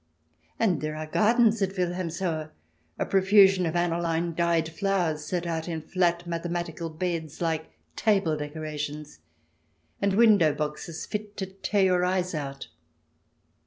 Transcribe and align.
And 0.57 0.81
there 0.81 0.95
are 0.95 1.05
gardens 1.05 1.61
at 1.61 1.75
Wilhelmshohe, 1.77 2.49
a 2.97 3.05
profusion 3.05 3.67
of 3.67 3.75
anihne 3.75 4.35
dyed 4.35 4.67
flowers 4.67 5.23
set 5.25 5.45
out 5.45 5.67
in 5.67 5.79
flat 5.83 6.25
mathematical 6.25 6.89
beds, 6.89 7.39
like 7.39 7.69
table 7.95 8.35
decorations, 8.35 9.19
and 10.01 10.13
window 10.15 10.55
boxes 10.55 11.05
fit 11.05 11.37
to 11.37 11.45
tear 11.45 11.83
your 11.83 12.03
eyes 12.03 12.33
out. 12.33 12.69